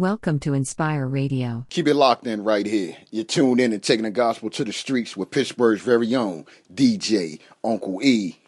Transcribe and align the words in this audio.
Welcome 0.00 0.38
to 0.40 0.54
Inspire 0.54 1.06
Radio. 1.06 1.66
Keep 1.68 1.86
it 1.86 1.92
locked 1.92 2.26
in 2.26 2.42
right 2.42 2.64
here. 2.64 2.96
You're 3.10 3.22
tuned 3.22 3.60
in 3.60 3.74
and 3.74 3.82
taking 3.82 4.04
the 4.04 4.10
gospel 4.10 4.48
to 4.48 4.64
the 4.64 4.72
streets 4.72 5.14
with 5.14 5.30
Pittsburgh's 5.30 5.82
very 5.82 6.14
own 6.14 6.46
DJ 6.72 7.38
Uncle 7.62 8.02
E. 8.02 8.39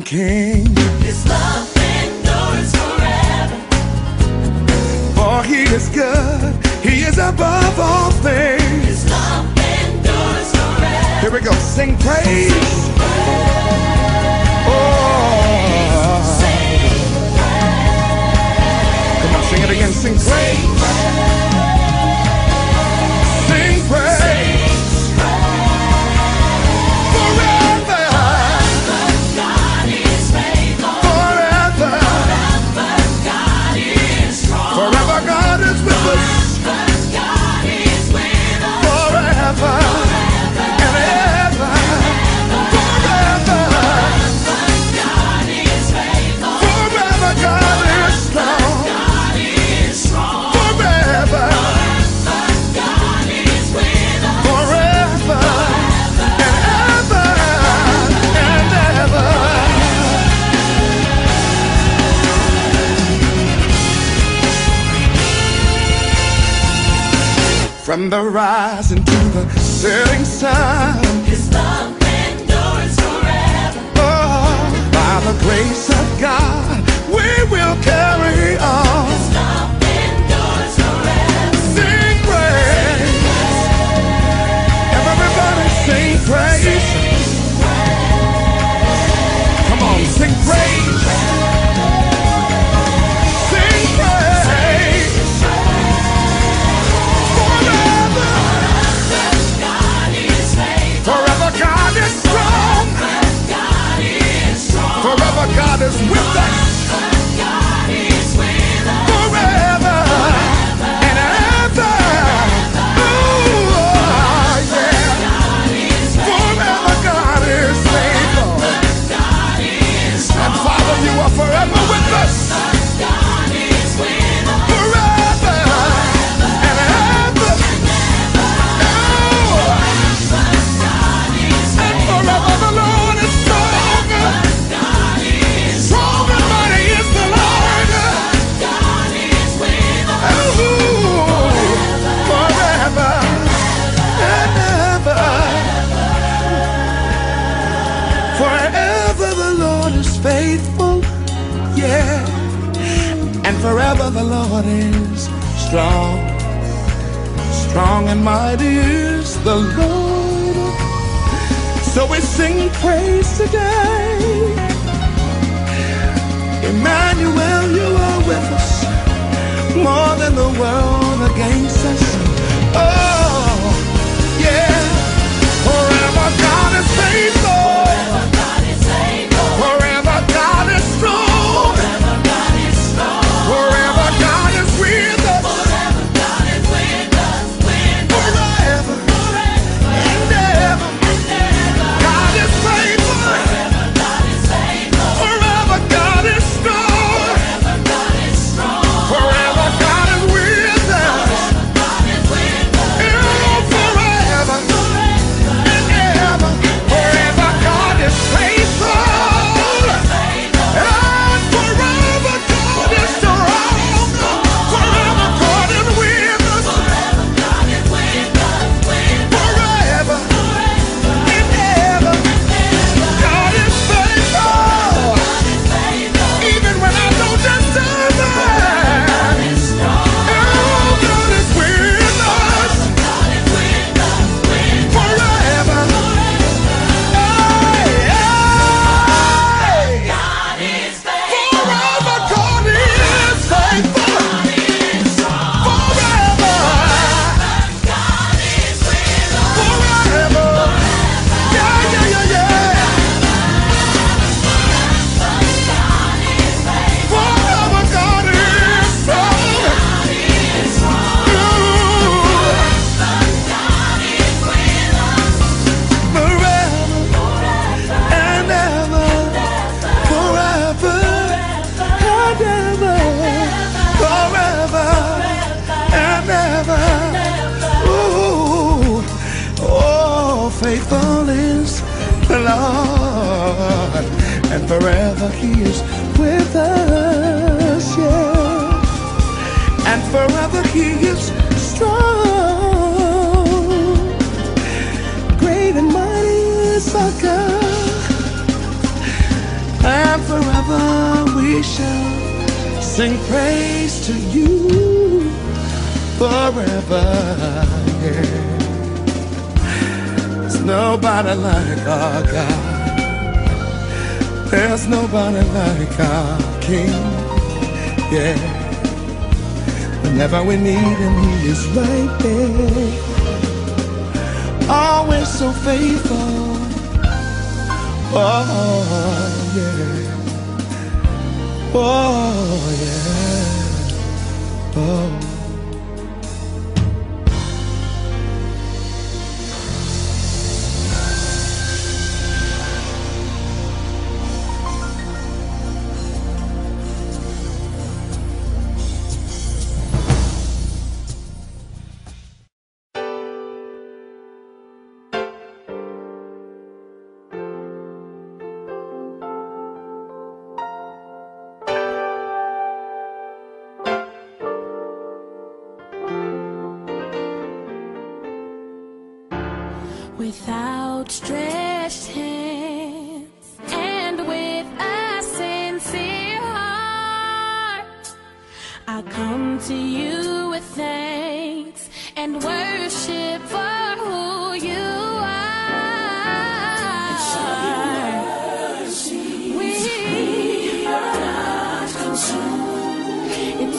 King. 0.00 0.51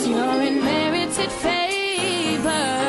It's 0.05 0.09
your 0.09 0.19
unmerited 0.19 1.31
favor 1.31 2.82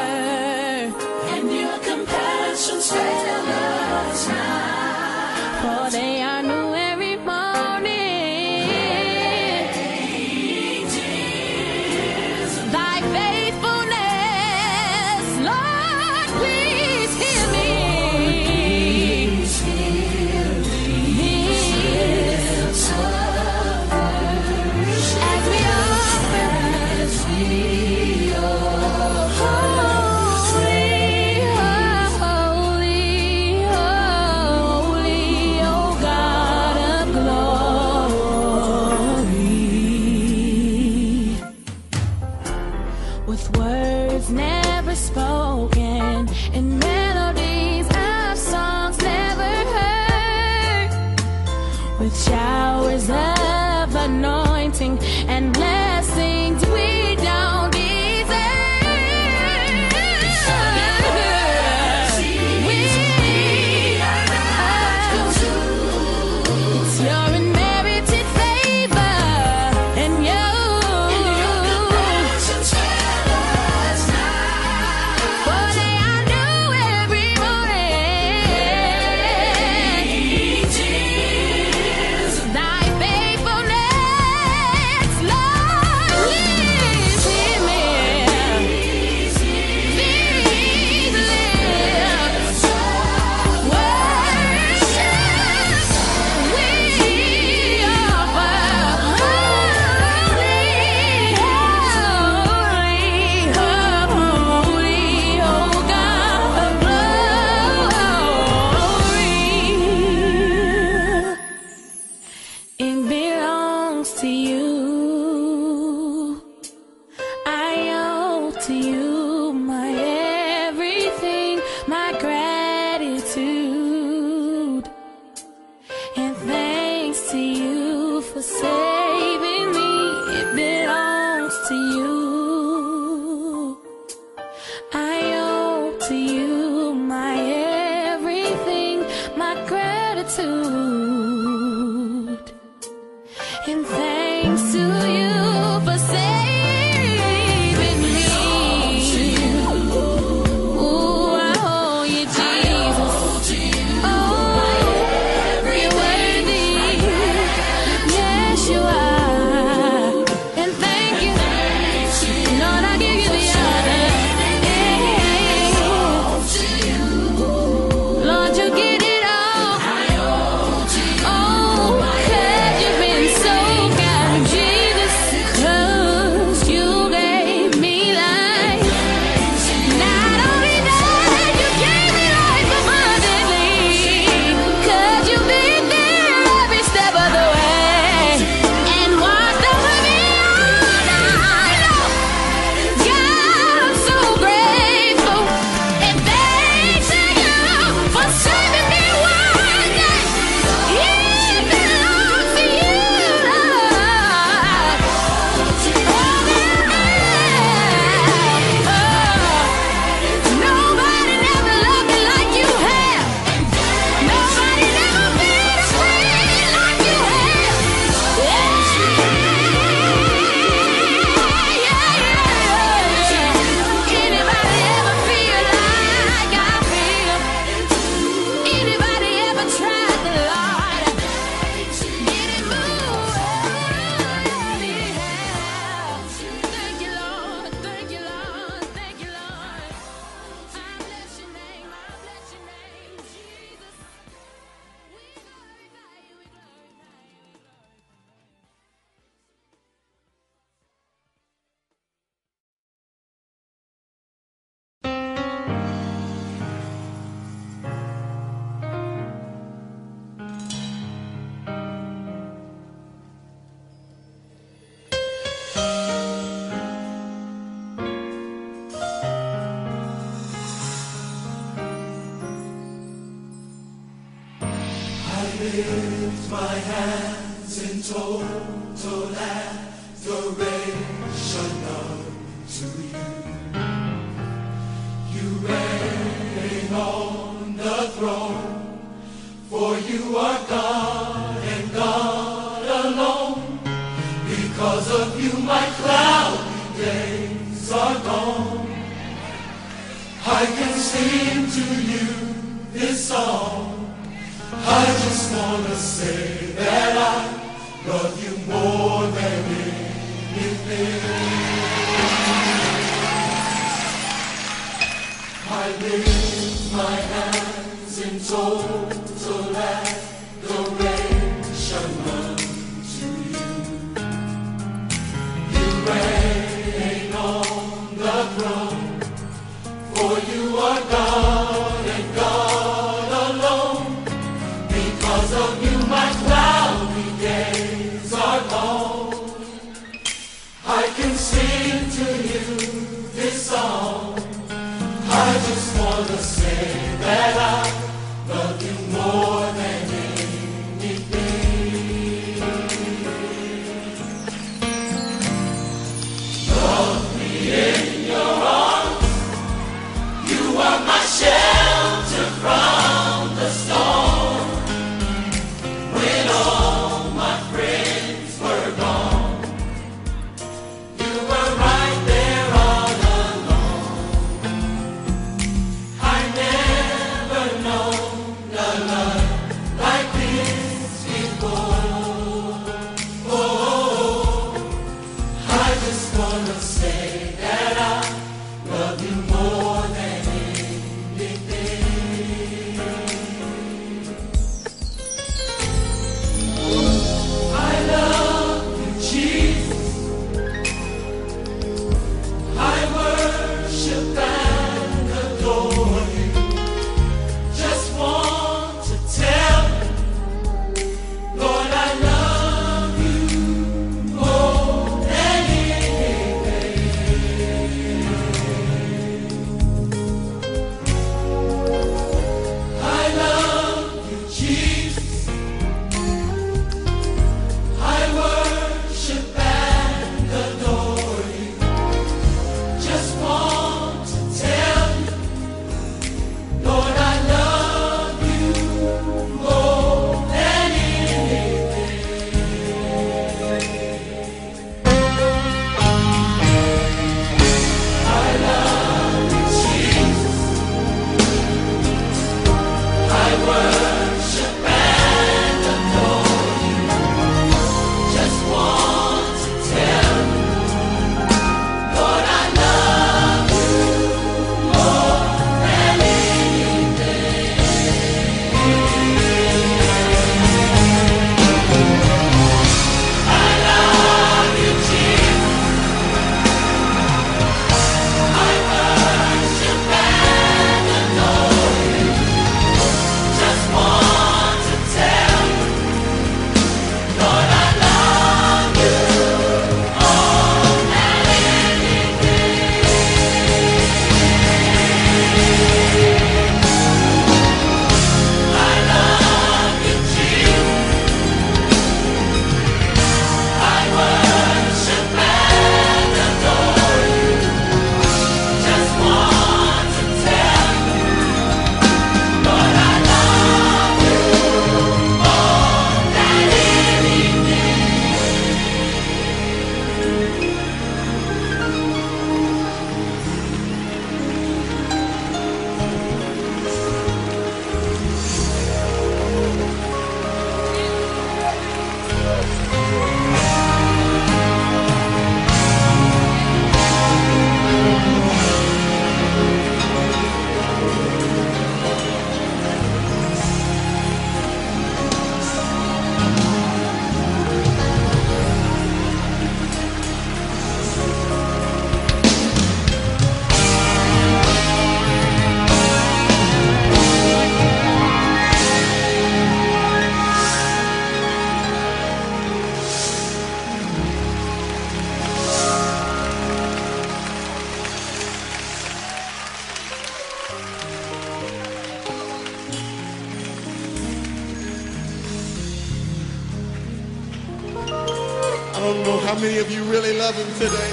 today. 580.54 581.12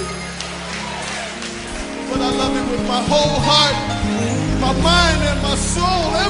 But 2.09 2.21
I 2.21 2.29
love 2.29 2.53
him 2.53 2.69
with 2.69 2.87
my 2.87 3.01
whole 3.09 3.39
heart, 3.41 3.75
my 4.61 4.73
mind, 4.83 5.23
and 5.23 5.41
my 5.41 5.55
soul. 5.55 6.20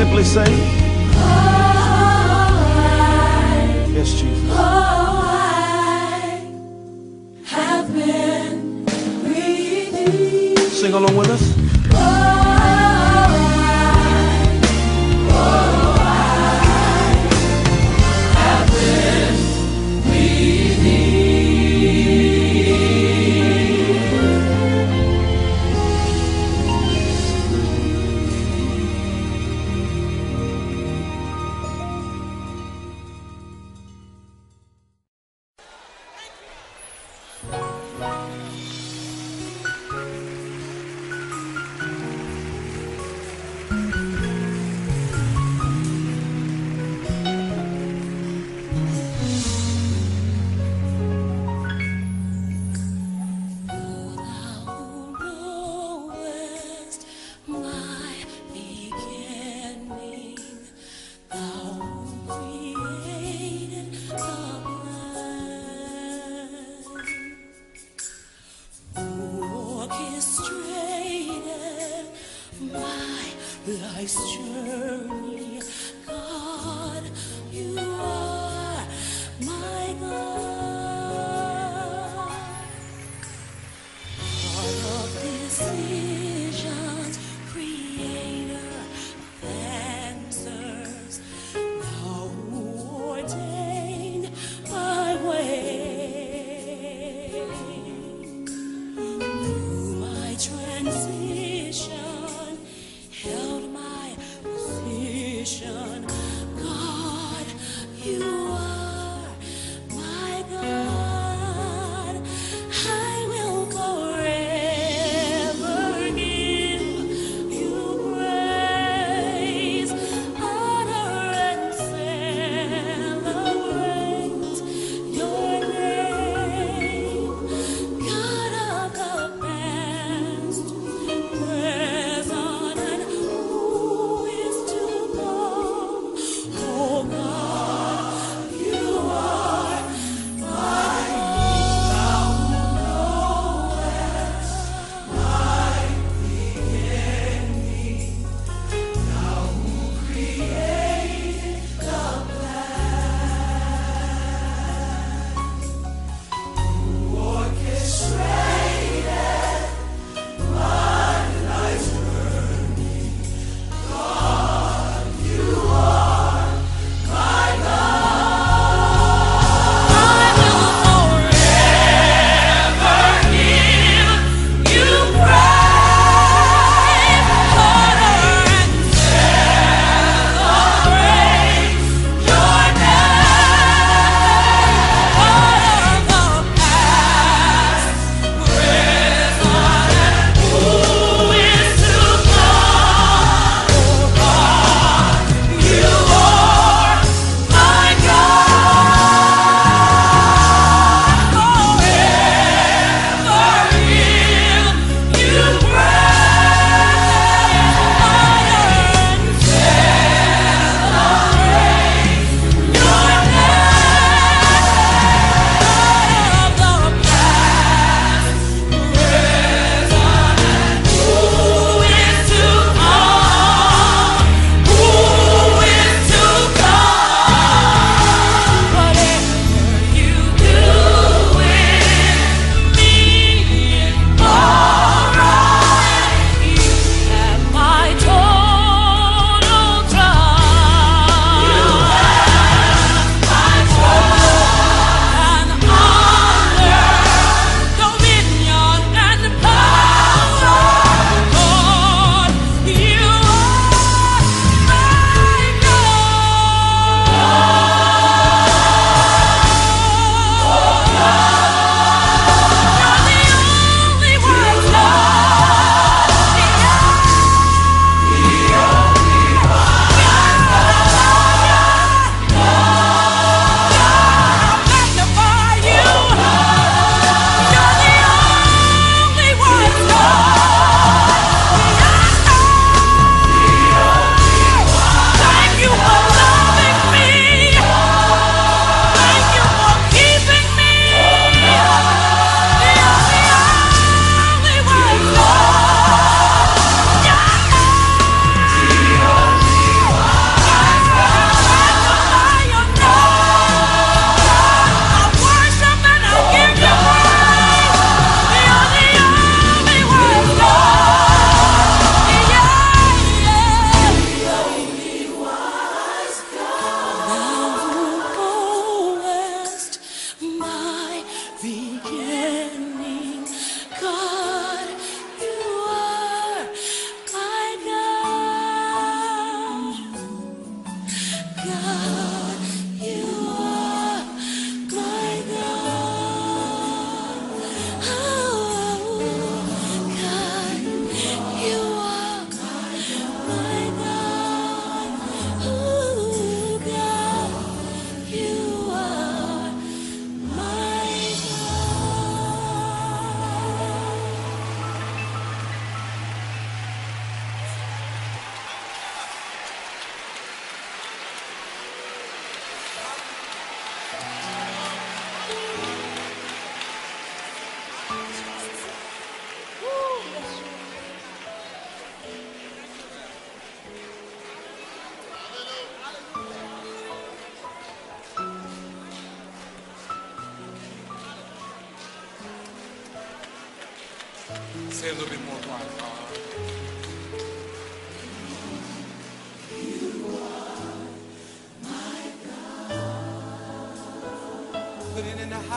Simply 0.00 0.24
say, 0.24 0.89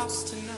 it 0.03 0.33
in 0.33 0.45
the 0.45 0.51
house 0.51 0.57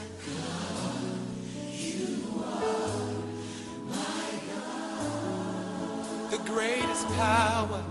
The 6.30 6.38
greatest 6.50 7.06
power. 7.08 7.85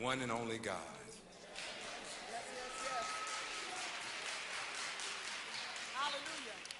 One 0.00 0.22
and 0.22 0.32
only 0.32 0.58
God. 0.58 0.76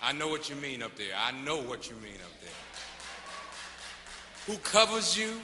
I 0.03 0.13
know 0.13 0.29
what 0.29 0.49
you 0.49 0.57
mean 0.57 0.83
up 0.83 0.97
there. 0.97 1.13
I 1.17 1.31
know 1.31 1.59
what 1.59 1.91
you 1.91 1.97
mean 1.97 2.15
up 2.25 2.41
there. 2.41 2.51
Who 4.47 4.57
covers 4.63 5.17
you? 5.17 5.41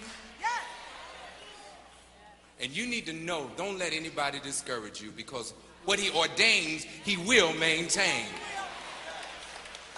And 2.58 2.74
you 2.74 2.86
need 2.86 3.04
to 3.06 3.12
know, 3.12 3.50
don't 3.58 3.78
let 3.78 3.92
anybody 3.92 4.40
discourage 4.42 5.02
you 5.02 5.10
because 5.10 5.52
what 5.84 5.98
he 6.00 6.10
ordains, 6.16 6.84
he 6.84 7.18
will 7.18 7.52
maintain. 7.54 8.24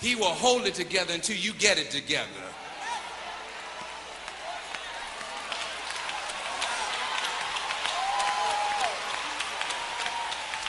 He 0.01 0.17
will 0.17 0.25
hold 0.25 0.67
it 0.67 0.75
together 0.75 1.15
until 1.15 1.37
you 1.37 1.53
get 1.53 1.79
it 1.79 1.91
together. 1.91 2.27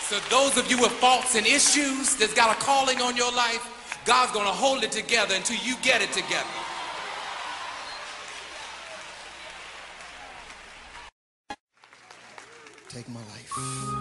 So 0.09 0.18
those 0.29 0.57
of 0.57 0.69
you 0.69 0.77
with 0.79 0.91
faults 0.91 1.35
and 1.35 1.45
issues 1.45 2.15
that's 2.15 2.33
got 2.33 2.55
a 2.55 2.59
calling 2.59 3.01
on 3.01 3.17
your 3.17 3.31
life, 3.31 4.01
God's 4.05 4.31
going 4.31 4.45
to 4.45 4.51
hold 4.51 4.83
it 4.83 4.91
together 4.91 5.35
until 5.35 5.57
you 5.63 5.75
get 5.81 6.01
it 6.01 6.11
together. 6.11 6.47
Take 12.89 13.07
my 13.09 13.19
life. 13.19 13.98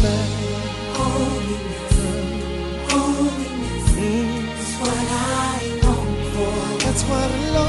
Holiness, 0.00 1.90
holiness 2.88 3.96
is 3.96 4.76
what 4.78 4.94
I 4.94 5.80
long 5.82 6.14
for. 6.30 6.84
that's 6.84 7.02
what 7.02 7.30
I 7.30 7.50
long 7.50 7.67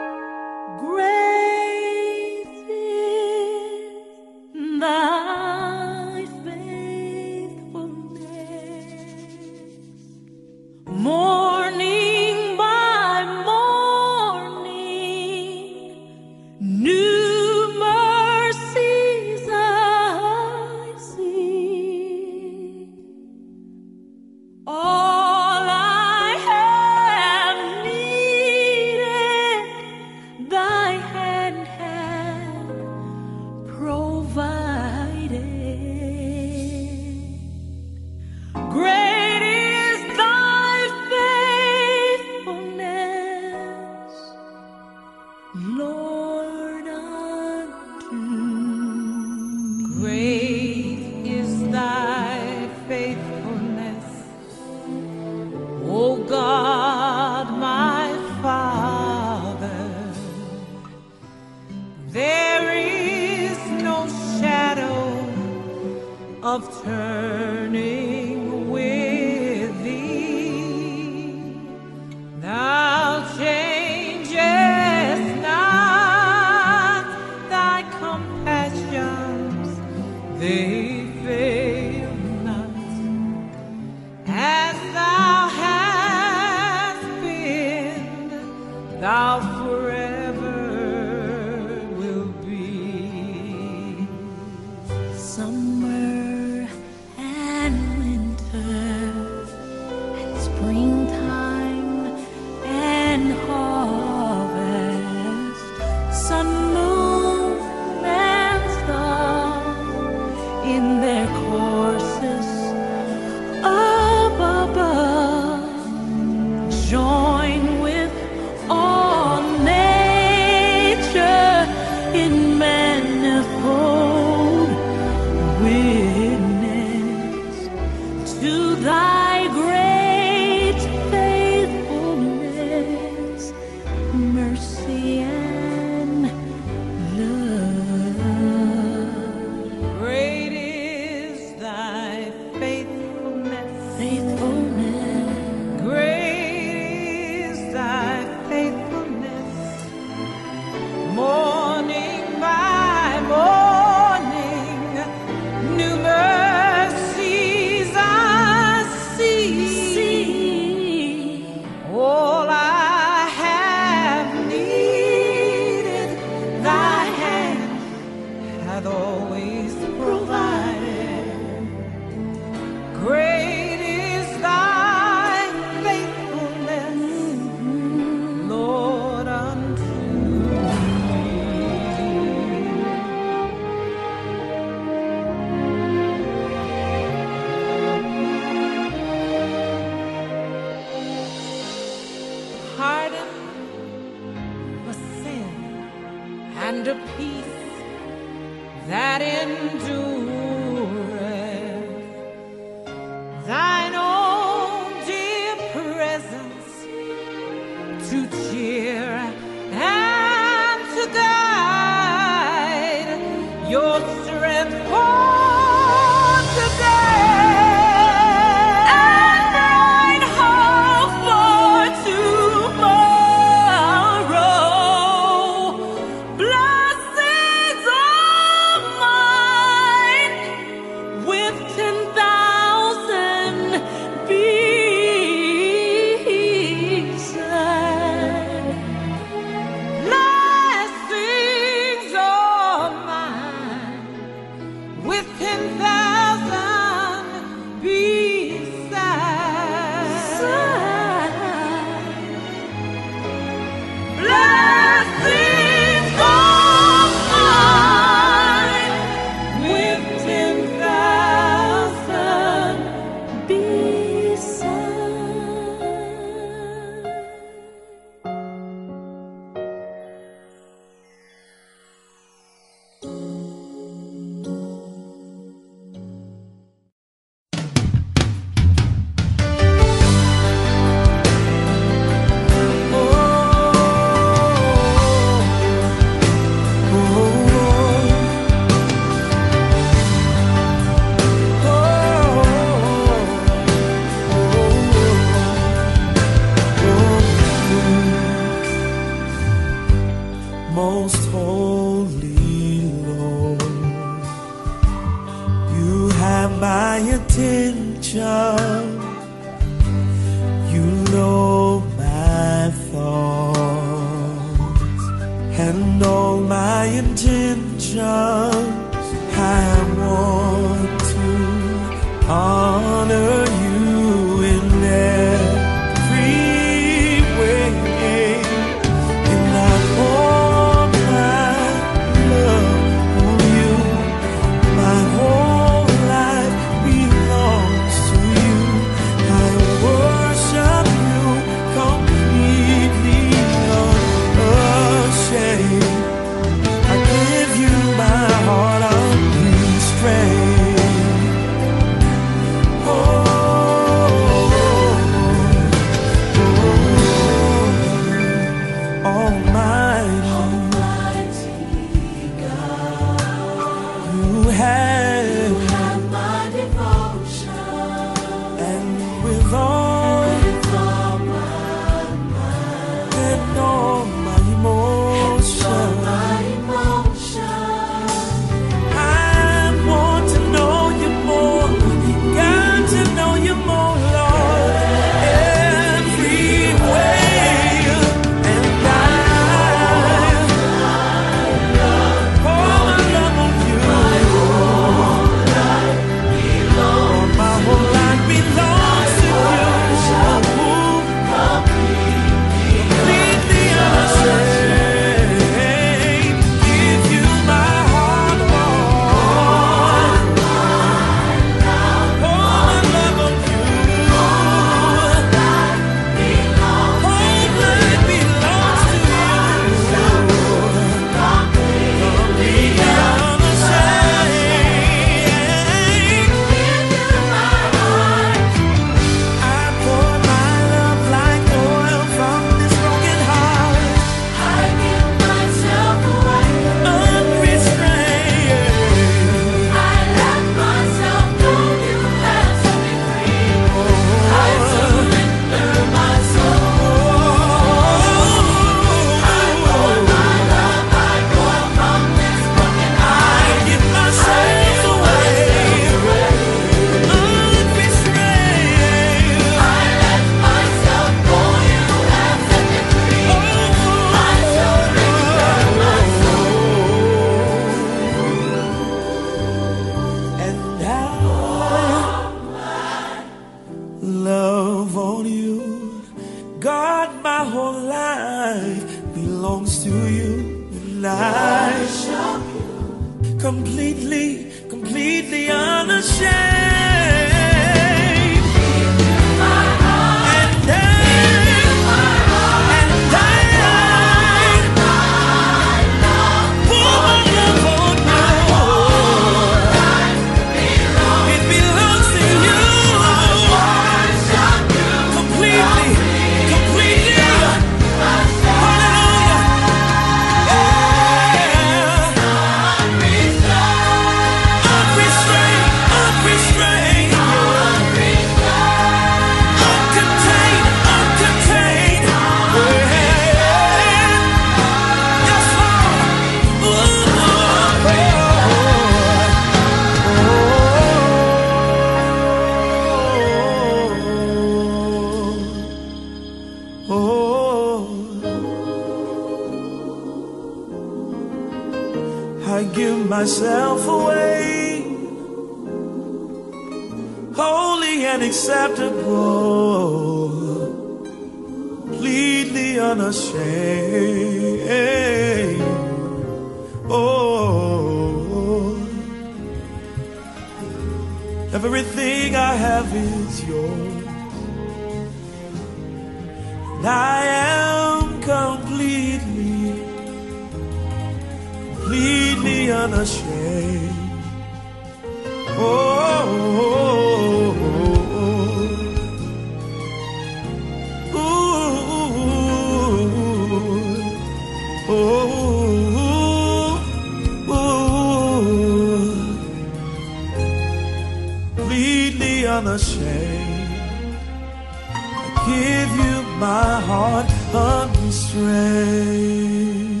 heart 596.87 597.29
unrestrained. 597.53 600.00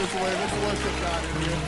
way. 0.00 0.34
Let's 0.34 0.52
worship 0.64 0.94
God 1.02 1.22
in 1.24 1.30
here. 1.42 1.60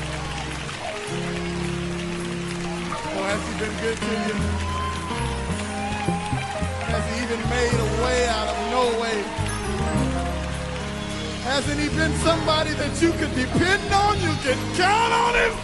Oh, 3.14 3.22
has 3.22 3.40
he 3.46 3.52
been 3.62 3.74
good 3.80 3.98
to 4.02 4.14
you? 4.26 4.34
Has 6.90 7.04
he 7.06 7.14
even 7.22 7.40
made 7.48 7.78
a 7.78 7.90
way 8.02 8.26
out 8.28 8.48
of 8.50 8.58
no 8.74 8.84
way? 9.00 9.18
Hasn't 11.44 11.78
he 11.78 11.88
been 11.96 12.12
somebody 12.26 12.72
that 12.72 13.00
you 13.00 13.12
could 13.12 13.32
depend 13.34 13.92
on? 13.94 14.18
You 14.18 14.34
can 14.42 14.58
count 14.74 15.12
on 15.12 15.34
him? 15.34 15.54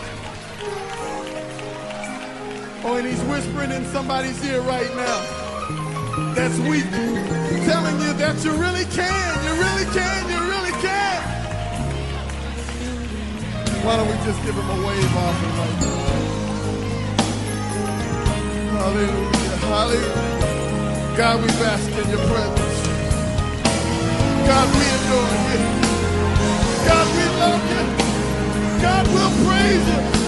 Oh, 2.85 2.97
and 2.97 3.07
he's 3.07 3.23
whispering 3.25 3.73
in 3.73 3.85
somebody's 3.87 4.39
ear 4.47 4.61
right 4.63 4.95
now. 4.95 6.35
That's 6.35 6.59
weak. 6.61 6.87
Telling 7.67 8.01
you 8.01 8.13
that 8.15 8.39
you 8.45 8.53
really 8.53 8.85
can, 8.87 9.45
you 9.45 9.55
really 9.59 9.87
can, 9.91 10.31
you 10.31 10.39
really 10.51 10.72
Why 13.85 13.97
don't 13.97 14.07
we 14.07 14.15
just 14.25 14.41
give 14.45 14.55
him 14.55 14.71
a 14.71 14.87
wave 14.87 15.17
off 15.17 15.43
and 15.43 15.59
like, 15.59 15.79
hallelujah, 18.79 19.57
hallelujah. 19.67 21.17
God, 21.17 21.41
we 21.43 21.49
bask 21.49 21.91
in 21.91 22.11
your 22.11 22.25
presence. 22.31 22.79
God, 24.47 24.69
we 24.77 24.85
adore 24.97 25.35
you. 25.51 25.61
God, 26.87 27.07
we 27.17 27.25
love 27.43 27.65
you. 27.75 28.83
God, 28.83 29.07
we'll 29.09 29.47
praise 29.47 29.89
you. 29.89 30.22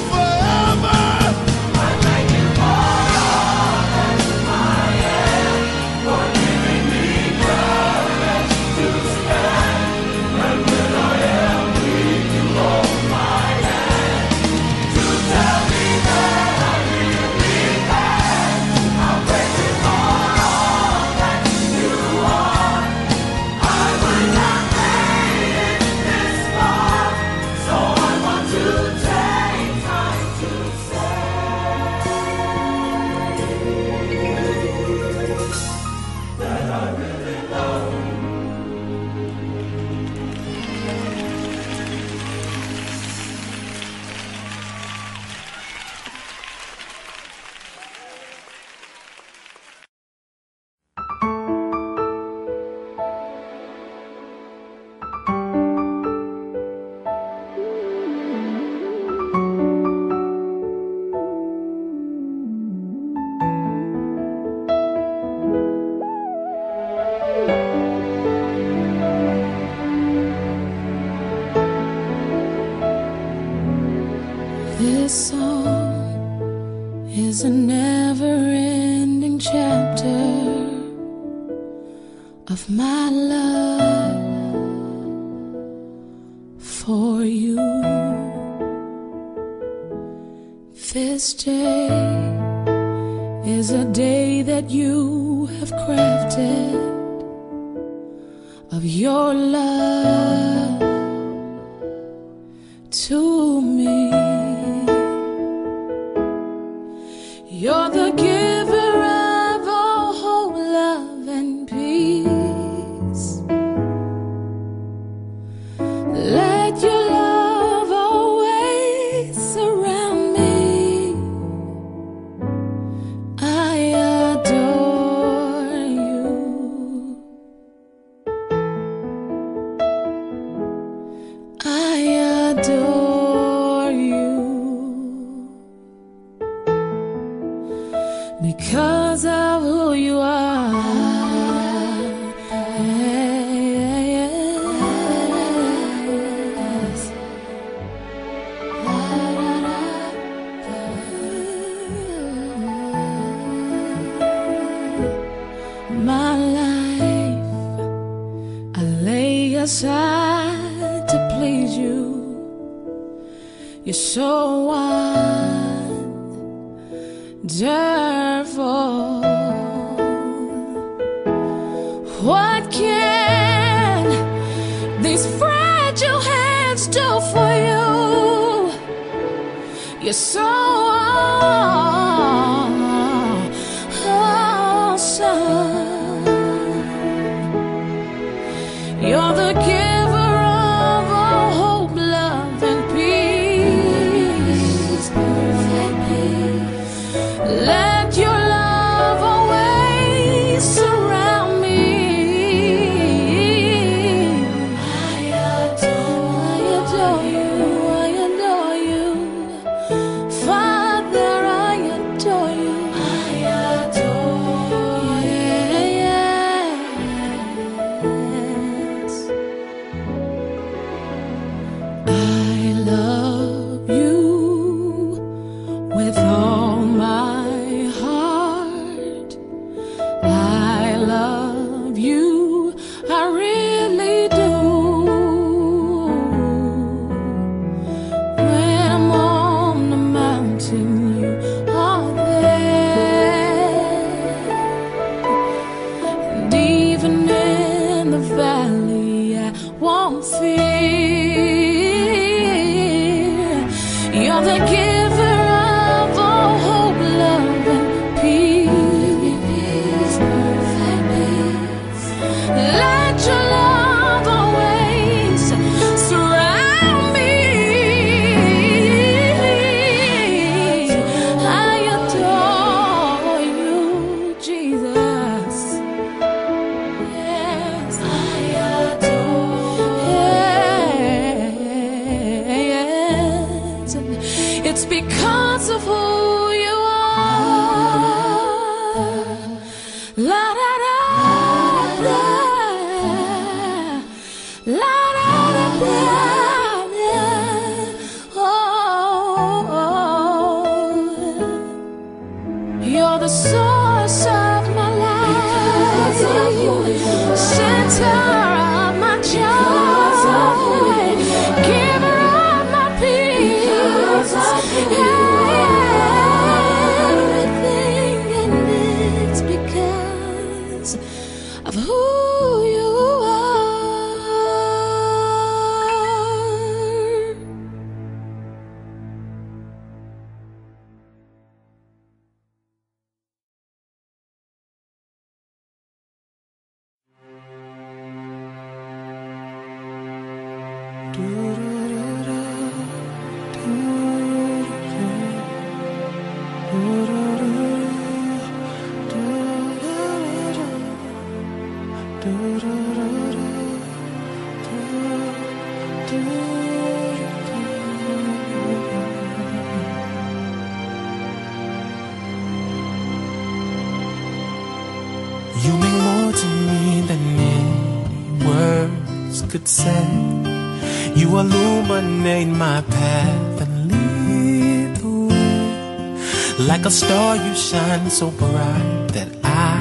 shine 377.75 378.09
so 378.09 378.31
bright 378.31 379.09
that 379.17 379.31
I 379.43 379.79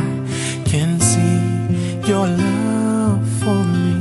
can 0.72 1.00
see 1.12 1.38
your 2.10 2.26
love 2.28 3.22
for 3.42 3.60
me. 3.76 3.96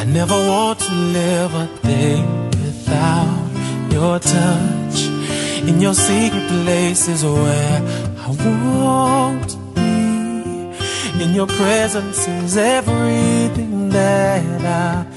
I 0.00 0.04
never 0.18 0.38
want 0.50 0.78
to 0.86 0.94
live 1.18 1.52
a 1.64 1.66
day 1.92 2.16
without 2.62 3.48
your 3.94 4.14
touch. 4.20 4.98
In 5.68 5.80
your 5.80 5.94
secret 5.94 6.46
places 6.62 7.24
where 7.24 7.80
I 8.26 8.28
won't 8.44 9.52
be. 9.74 9.94
In 11.24 11.30
your 11.34 11.48
presence 11.60 12.20
is 12.28 12.56
everything 12.56 13.88
that 13.88 14.62
I 14.62 15.13